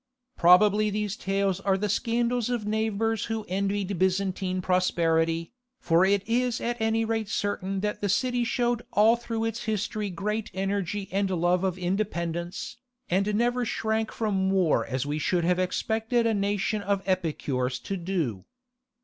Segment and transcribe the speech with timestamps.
[0.35, 6.59] Probably these tales are the scandals of neighbours who envied Byzantine prosperity, for it is
[6.59, 11.29] at any rate certain that the city showed all through its history great energy and
[11.29, 12.77] love of independence,
[13.11, 17.95] and never shrank from war as we should have expected a nation of epicures to
[17.95, 18.45] do.